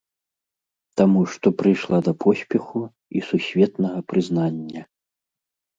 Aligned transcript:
Таму 1.01 1.21
што 1.33 1.47
прыйшла 1.59 1.97
да 2.09 2.13
поспеху 2.25 2.79
і 3.21 3.25
сусветнага 3.29 3.99
прызнання. 4.13 4.81